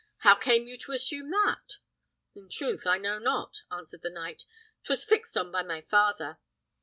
"How 0.21 0.33
came 0.33 0.67
you 0.67 0.79
to 0.79 0.93
assume 0.93 1.29
that?" 1.29 1.77
"In 2.33 2.49
truth, 2.49 2.87
I 2.87 2.97
know 2.97 3.19
not," 3.19 3.61
answered 3.69 4.01
the 4.01 4.09
knight; 4.09 4.47
"'twas 4.83 5.05
fixed 5.05 5.37
on 5.37 5.51
by 5.51 5.61
my 5.61 5.81
father." 5.81 6.39